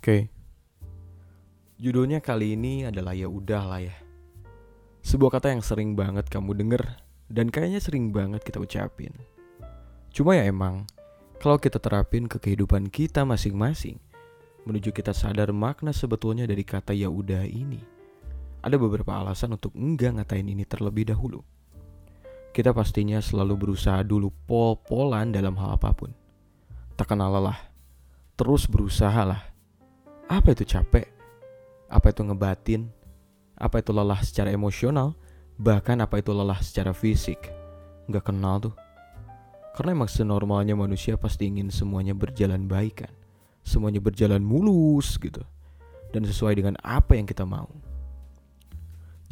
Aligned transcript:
Oke. 0.00 0.32
Judulnya 1.76 2.24
kali 2.24 2.56
ini 2.56 2.88
adalah 2.88 3.12
ya 3.12 3.28
udah 3.28 3.68
lah 3.68 3.84
ya. 3.84 3.92
Sebuah 5.04 5.36
kata 5.36 5.52
yang 5.52 5.60
sering 5.60 5.92
banget 5.92 6.24
kamu 6.32 6.56
denger 6.56 6.80
dan 7.28 7.52
kayaknya 7.52 7.84
sering 7.84 8.08
banget 8.08 8.40
kita 8.40 8.64
ucapin. 8.64 9.12
Cuma 10.08 10.40
ya 10.40 10.48
emang 10.48 10.88
kalau 11.36 11.60
kita 11.60 11.76
terapin 11.76 12.24
ke 12.32 12.40
kehidupan 12.40 12.88
kita 12.88 13.28
masing-masing 13.28 14.00
menuju 14.64 14.88
kita 14.88 15.12
sadar 15.12 15.52
makna 15.52 15.92
sebetulnya 15.92 16.48
dari 16.48 16.64
kata 16.64 16.96
ya 16.96 17.12
udah 17.12 17.44
ini. 17.44 17.84
Ada 18.64 18.80
beberapa 18.80 19.20
alasan 19.20 19.52
untuk 19.52 19.76
enggak 19.76 20.16
ngatain 20.16 20.48
ini 20.48 20.64
terlebih 20.64 21.12
dahulu. 21.12 21.44
Kita 22.56 22.72
pastinya 22.72 23.20
selalu 23.20 23.68
berusaha 23.68 24.00
dulu 24.00 24.32
pol-polan 24.48 25.28
dalam 25.28 25.60
hal 25.60 25.76
apa 25.76 25.92
pun. 25.92 26.16
Tak 26.96 27.12
kenal 27.12 27.36
lelah. 27.36 27.60
Terus 28.40 28.64
berusaha 28.64 29.28
lah. 29.28 29.49
Apa 30.30 30.54
itu 30.54 30.62
capek? 30.62 31.10
Apa 31.90 32.14
itu 32.14 32.22
ngebatin? 32.22 32.86
Apa 33.58 33.82
itu 33.82 33.90
lelah 33.90 34.22
secara 34.22 34.54
emosional? 34.54 35.18
Bahkan 35.58 36.06
apa 36.06 36.22
itu 36.22 36.30
lelah 36.30 36.62
secara 36.62 36.94
fisik? 36.94 37.50
Nggak 38.06 38.30
kenal 38.30 38.62
tuh. 38.62 38.74
Karena 39.74 39.98
emang 39.98 40.06
senormalnya 40.06 40.78
manusia 40.78 41.18
pasti 41.18 41.50
ingin 41.50 41.66
semuanya 41.74 42.14
berjalan 42.14 42.70
baik 42.70 43.02
kan. 43.02 43.12
Semuanya 43.66 43.98
berjalan 43.98 44.38
mulus 44.38 45.18
gitu. 45.18 45.42
Dan 46.14 46.22
sesuai 46.22 46.62
dengan 46.62 46.78
apa 46.78 47.18
yang 47.18 47.26
kita 47.26 47.42
mau. 47.42 47.66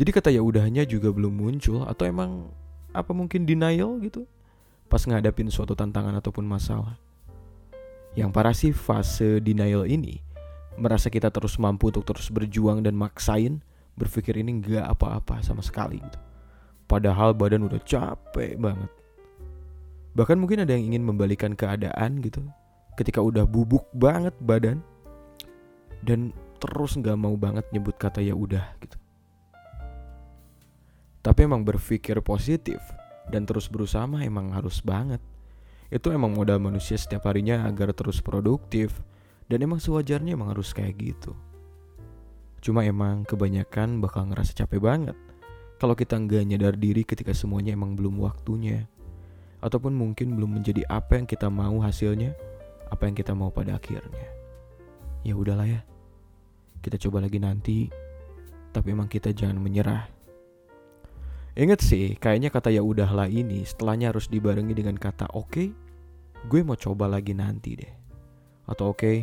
Jadi 0.03 0.11
kata 0.11 0.35
ya 0.35 0.43
udahnya 0.43 0.83
juga 0.83 1.15
belum 1.15 1.31
muncul 1.31 1.87
atau 1.87 2.11
emang 2.11 2.51
apa 2.91 3.15
mungkin 3.15 3.47
denial 3.47 4.03
gitu 4.03 4.27
pas 4.91 5.07
ngadapin 5.07 5.47
suatu 5.47 5.79
tantangan 5.79 6.19
ataupun 6.19 6.43
masalah. 6.43 6.99
Yang 8.19 8.31
parah 8.35 8.55
sih 8.55 8.75
fase 8.75 9.39
denial 9.39 9.87
ini 9.87 10.27
merasa 10.79 11.11
kita 11.11 11.29
terus 11.29 11.59
mampu 11.59 11.91
untuk 11.91 12.07
terus 12.07 12.31
berjuang 12.31 12.81
dan 12.81 12.95
maksain 12.95 13.61
berpikir 13.99 14.39
ini 14.39 14.63
nggak 14.63 14.87
apa-apa 14.87 15.43
sama 15.43 15.61
sekali 15.61 15.99
gitu. 15.99 16.19
Padahal 16.89 17.37
badan 17.37 17.69
udah 17.69 17.83
capek 17.85 18.57
banget. 18.57 18.89
Bahkan 20.17 20.39
mungkin 20.41 20.65
ada 20.65 20.73
yang 20.73 20.95
ingin 20.95 21.05
membalikan 21.05 21.53
keadaan 21.53 22.23
gitu 22.25 22.41
ketika 22.97 23.23
udah 23.23 23.45
bubuk 23.47 23.87
banget 23.95 24.35
badan 24.43 24.83
dan 26.03 26.35
terus 26.59 26.99
nggak 26.99 27.15
mau 27.15 27.39
banget 27.39 27.67
nyebut 27.71 27.95
kata 27.95 28.23
ya 28.23 28.35
udah 28.35 28.65
gitu. 28.83 28.97
Tapi 31.23 31.45
emang 31.45 31.67
berpikir 31.67 32.19
positif 32.25 32.81
dan 33.29 33.45
terus 33.45 33.69
berusaha 33.69 34.07
emang 34.07 34.55
harus 34.55 34.81
banget. 34.81 35.21
Itu 35.93 36.13
emang 36.13 36.37
modal 36.37 36.61
manusia 36.61 36.97
setiap 36.97 37.29
harinya 37.29 37.69
agar 37.69 37.93
terus 37.93 38.21
produktif 38.25 38.97
dan 39.49 39.59
emang 39.65 39.81
sewajarnya 39.81 40.37
emang 40.37 40.53
harus 40.55 40.71
kayak 40.77 40.97
gitu. 41.01 41.33
Cuma 42.61 42.85
emang 42.85 43.25
kebanyakan 43.25 43.99
bakal 43.99 44.29
ngerasa 44.29 44.53
capek 44.53 44.81
banget 44.83 45.17
kalau 45.79 45.95
kita 45.97 46.19
nggak 46.19 46.45
nyadar 46.45 46.75
diri 46.75 47.03
ketika 47.03 47.33
semuanya 47.33 47.75
emang 47.75 47.97
belum 47.97 48.21
waktunya. 48.23 48.87
Ataupun 49.59 49.91
mungkin 49.91 50.39
belum 50.39 50.63
menjadi 50.63 50.87
apa 50.87 51.19
yang 51.19 51.27
kita 51.27 51.51
mau 51.51 51.83
hasilnya, 51.83 52.31
apa 52.95 53.11
yang 53.11 53.19
kita 53.19 53.35
mau 53.35 53.51
pada 53.51 53.75
akhirnya. 53.75 54.31
Ya 55.27 55.35
udahlah 55.35 55.67
ya. 55.67 55.83
Kita 56.79 56.95
coba 56.95 57.27
lagi 57.27 57.43
nanti, 57.43 57.91
tapi 58.71 58.95
emang 58.95 59.11
kita 59.11 59.35
jangan 59.35 59.59
menyerah 59.59 60.19
Ingat 61.59 61.83
sih, 61.83 62.15
kayaknya 62.15 62.55
kata 62.55 62.71
ya 62.71 62.87
udahlah 62.87 63.27
ini 63.27 63.67
setelahnya 63.67 64.15
harus 64.15 64.31
dibarengi 64.31 64.79
dengan 64.79 64.95
kata 64.95 65.27
oke, 65.35 65.51
okay, 65.51 65.69
gue 66.47 66.61
mau 66.63 66.79
coba 66.79 67.11
lagi 67.11 67.35
nanti 67.35 67.75
deh. 67.75 67.93
Atau 68.71 68.95
oke, 68.95 69.03
okay, 69.03 69.17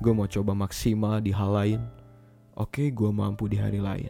gue 0.00 0.12
mau 0.12 0.28
coba 0.28 0.52
maksimal 0.52 1.20
di 1.20 1.32
hal 1.32 1.50
lain. 1.52 1.80
Oke, 2.56 2.88
okay, 2.88 2.88
gue 2.92 3.10
mampu 3.12 3.48
di 3.48 3.60
hari 3.60 3.80
lain. 3.80 4.08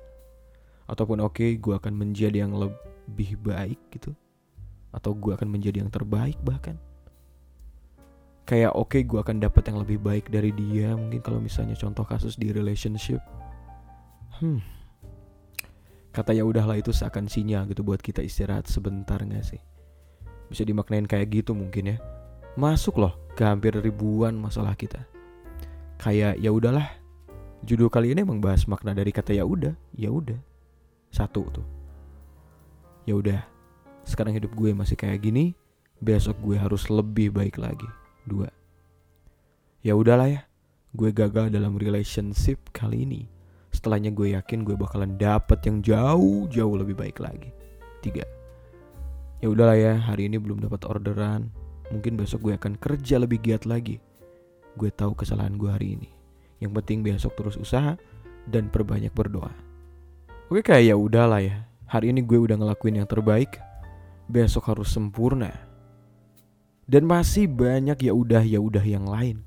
Ataupun 0.86 1.18
oke, 1.22 1.42
okay, 1.42 1.50
gue 1.58 1.74
akan 1.74 1.94
menjadi 1.94 2.46
yang 2.46 2.54
lebih 2.54 3.38
baik 3.42 3.78
gitu. 3.90 4.14
Atau 4.94 5.18
gue 5.18 5.34
akan 5.34 5.50
menjadi 5.50 5.82
yang 5.82 5.90
terbaik 5.90 6.38
bahkan. 6.46 6.78
Kayak 8.46 8.78
oke, 8.78 8.94
okay, 8.94 9.02
gue 9.02 9.18
akan 9.18 9.42
dapat 9.42 9.62
yang 9.66 9.78
lebih 9.82 9.98
baik 9.98 10.30
dari 10.30 10.54
dia. 10.54 10.94
Mungkin 10.94 11.18
kalau 11.22 11.42
misalnya 11.42 11.74
contoh 11.74 12.06
kasus 12.06 12.38
di 12.38 12.54
relationship. 12.54 13.18
Hmm, 14.38 14.62
kata 16.16 16.32
ya 16.32 16.48
udahlah 16.48 16.80
itu 16.80 16.96
seakan 16.96 17.28
sinyal 17.28 17.68
gitu 17.68 17.84
buat 17.84 18.00
kita 18.00 18.24
istirahat 18.24 18.64
sebentar 18.64 19.20
gak 19.20 19.44
sih 19.44 19.60
bisa 20.48 20.64
dimaknain 20.64 21.04
kayak 21.04 21.28
gitu 21.28 21.52
mungkin 21.52 21.92
ya 21.92 21.96
masuk 22.56 22.96
loh 22.96 23.20
ke 23.36 23.44
hampir 23.44 23.76
ribuan 23.76 24.32
masalah 24.32 24.72
kita 24.72 25.04
kayak 26.00 26.40
ya 26.40 26.50
udahlah 26.52 26.86
judul 27.64 27.90
kali 27.90 28.12
ini 28.12 28.22
emang 28.22 28.38
bahas 28.40 28.68
makna 28.68 28.92
dari 28.92 29.10
kata 29.10 29.34
ya 29.34 29.44
udah 29.44 29.74
ya 29.96 30.12
udah 30.12 30.38
satu 31.10 31.42
tuh 31.50 31.66
ya 33.08 33.16
udah 33.16 33.40
sekarang 34.06 34.36
hidup 34.36 34.52
gue 34.54 34.70
masih 34.76 34.94
kayak 34.94 35.24
gini 35.24 35.56
besok 35.98 36.36
gue 36.44 36.56
harus 36.60 36.86
lebih 36.92 37.32
baik 37.32 37.56
lagi 37.56 37.88
dua 38.28 38.52
ya 39.80 39.96
udahlah 39.96 40.28
ya 40.28 40.42
gue 40.92 41.10
gagal 41.12 41.48
dalam 41.50 41.76
relationship 41.80 42.60
kali 42.70 43.08
ini 43.08 43.22
Setelahnya 43.76 44.08
gue 44.08 44.32
yakin 44.32 44.64
gue 44.64 44.72
bakalan 44.72 45.20
dapet 45.20 45.60
yang 45.68 45.84
jauh 45.84 46.48
jauh 46.48 46.74
lebih 46.80 46.96
baik 46.96 47.20
lagi. 47.20 47.52
Tiga. 48.00 48.24
Ya 49.44 49.52
udahlah 49.52 49.76
ya, 49.76 50.00
hari 50.00 50.32
ini 50.32 50.40
belum 50.40 50.64
dapat 50.64 50.88
orderan. 50.88 51.52
Mungkin 51.92 52.16
besok 52.16 52.48
gue 52.48 52.56
akan 52.56 52.80
kerja 52.80 53.20
lebih 53.20 53.44
giat 53.44 53.68
lagi. 53.68 54.00
Gue 54.76 54.92
tahu 54.92 55.16
kesalahan 55.16 55.56
gue 55.56 55.72
hari 55.72 55.96
ini. 55.96 56.08
Yang 56.60 56.72
penting 56.80 56.98
besok 57.00 57.32
terus 57.36 57.56
usaha 57.56 57.96
dan 58.44 58.68
perbanyak 58.68 59.12
berdoa. 59.12 59.52
Oke 60.52 60.62
kayak 60.62 60.92
ya 60.92 60.96
udahlah 60.96 61.40
ya. 61.40 61.64
Hari 61.88 62.12
ini 62.12 62.20
gue 62.20 62.36
udah 62.36 62.60
ngelakuin 62.60 63.00
yang 63.00 63.08
terbaik. 63.08 63.56
Besok 64.28 64.68
harus 64.68 64.92
sempurna. 64.92 65.50
Dan 66.86 67.08
masih 67.08 67.50
banyak 67.50 67.98
ya 68.04 68.12
udah 68.14 68.44
ya 68.46 68.60
udah 68.62 68.84
yang 68.84 69.08
lain. 69.08 69.42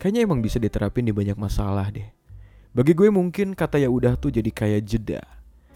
Kayaknya 0.00 0.20
emang 0.24 0.40
bisa 0.40 0.56
diterapin 0.56 1.04
di 1.04 1.12
banyak 1.12 1.36
masalah 1.36 1.90
deh. 1.92 2.08
Bagi 2.72 2.96
gue 2.96 3.12
mungkin 3.12 3.52
kata 3.52 3.76
ya 3.76 3.92
udah 3.92 4.16
tuh 4.16 4.32
jadi 4.32 4.48
kayak 4.48 4.82
jeda. 4.88 5.22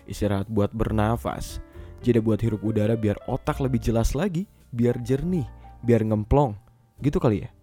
Istirahat 0.08 0.48
buat 0.48 0.72
bernafas. 0.72 1.60
Jeda 2.00 2.24
buat 2.24 2.40
hirup 2.40 2.64
udara 2.64 2.94
biar 2.96 3.18
otak 3.28 3.60
lebih 3.60 3.82
jelas 3.82 4.16
lagi, 4.16 4.48
biar 4.72 5.00
jernih, 5.04 5.44
biar 5.84 6.06
ngemplong. 6.06 6.56
Gitu 7.02 7.20
kali 7.20 7.44
ya. 7.44 7.55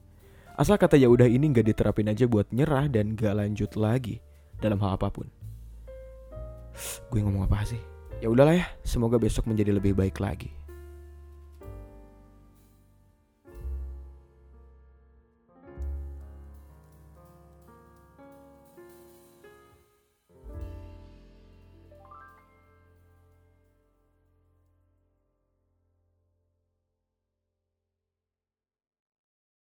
Asal 0.53 0.77
kata 0.77 1.01
ya 1.01 1.09
udah 1.09 1.25
ini 1.25 1.49
gak 1.49 1.65
diterapin 1.65 2.13
aja 2.13 2.29
buat 2.29 2.45
nyerah 2.53 2.85
dan 2.85 3.17
gak 3.17 3.33
lanjut 3.33 3.73
lagi 3.73 4.21
dalam 4.61 4.77
hal 4.85 5.01
apa 5.01 5.09
pun. 5.09 5.25
Gue 7.09 7.25
ngomong 7.25 7.49
apa 7.49 7.65
sih? 7.65 7.81
Ya 8.21 8.29
udahlah 8.29 8.61
ya, 8.61 8.67
semoga 8.85 9.17
besok 9.17 9.49
menjadi 9.49 9.73
lebih 9.73 9.97
baik 9.97 10.21
lagi. 10.21 10.53